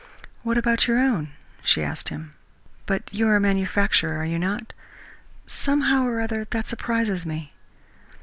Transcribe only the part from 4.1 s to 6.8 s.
are you not? Somehow or other, that